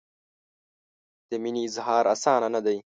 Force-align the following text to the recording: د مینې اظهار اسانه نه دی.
د 1.29 1.31
مینې 1.43 1.61
اظهار 1.67 2.03
اسانه 2.13 2.47
نه 2.55 2.61
دی. 2.65 2.77